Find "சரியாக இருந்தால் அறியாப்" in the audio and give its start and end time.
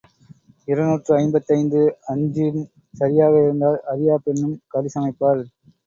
2.93-4.25